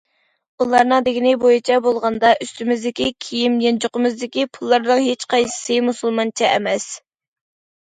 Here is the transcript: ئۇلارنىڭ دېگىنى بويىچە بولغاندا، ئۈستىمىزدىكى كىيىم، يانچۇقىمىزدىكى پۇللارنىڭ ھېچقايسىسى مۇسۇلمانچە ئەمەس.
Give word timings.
ئۇلارنىڭ 0.63 1.03
دېگىنى 1.07 1.33
بويىچە 1.43 1.77
بولغاندا، 1.87 2.31
ئۈستىمىزدىكى 2.45 3.11
كىيىم، 3.27 3.59
يانچۇقىمىزدىكى 3.67 4.47
پۇللارنىڭ 4.59 5.05
ھېچقايسىسى 5.11 5.81
مۇسۇلمانچە 5.93 6.53
ئەمەس. 6.57 6.91